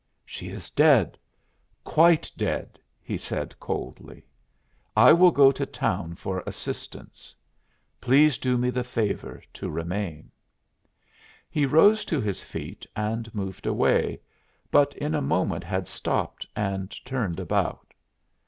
"She 0.25 0.49
is 0.49 0.71
dead 0.71 1.15
quite 1.83 2.31
dead," 2.35 2.79
he 3.03 3.17
said 3.19 3.59
coldly. 3.59 4.25
"I 4.97 5.13
will 5.13 5.29
go 5.29 5.51
to 5.51 5.63
town 5.63 6.15
for 6.15 6.41
assistance. 6.47 7.35
Please 8.01 8.39
do 8.39 8.57
me 8.57 8.71
the 8.71 8.83
favor 8.83 9.43
to 9.53 9.69
remain." 9.69 10.31
He 11.51 11.67
rose 11.67 12.03
to 12.05 12.19
his 12.19 12.41
feet 12.41 12.83
and 12.95 13.31
moved 13.35 13.67
away, 13.67 14.19
but 14.71 14.95
in 14.97 15.13
a 15.13 15.21
moment 15.21 15.63
had 15.63 15.87
stopped 15.87 16.47
and 16.55 16.89
turned 17.05 17.39
about. 17.39 17.93